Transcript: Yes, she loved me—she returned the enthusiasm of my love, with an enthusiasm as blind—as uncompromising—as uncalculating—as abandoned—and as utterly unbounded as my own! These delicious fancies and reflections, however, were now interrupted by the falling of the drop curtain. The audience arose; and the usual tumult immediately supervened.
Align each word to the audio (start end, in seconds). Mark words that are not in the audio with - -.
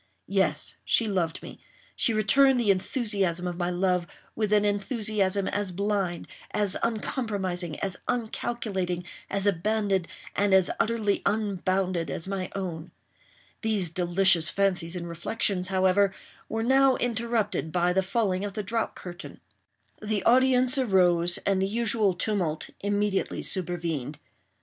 Yes, 0.25 0.77
she 0.83 1.07
loved 1.07 1.43
me—she 1.43 2.11
returned 2.11 2.59
the 2.59 2.71
enthusiasm 2.71 3.45
of 3.45 3.55
my 3.57 3.69
love, 3.69 4.07
with 4.35 4.51
an 4.51 4.65
enthusiasm 4.65 5.47
as 5.47 5.71
blind—as 5.71 6.75
uncompromising—as 6.81 7.97
uncalculating—as 8.07 9.45
abandoned—and 9.45 10.53
as 10.55 10.71
utterly 10.79 11.21
unbounded 11.27 12.09
as 12.09 12.27
my 12.27 12.49
own! 12.55 12.89
These 13.61 13.91
delicious 13.91 14.49
fancies 14.49 14.95
and 14.95 15.07
reflections, 15.07 15.67
however, 15.67 16.11
were 16.49 16.63
now 16.63 16.95
interrupted 16.95 17.71
by 17.71 17.93
the 17.93 18.01
falling 18.01 18.43
of 18.43 18.55
the 18.55 18.63
drop 18.63 18.95
curtain. 18.95 19.39
The 20.01 20.23
audience 20.23 20.79
arose; 20.79 21.37
and 21.45 21.61
the 21.61 21.67
usual 21.67 22.15
tumult 22.15 22.71
immediately 22.79 23.43
supervened. 23.43 24.17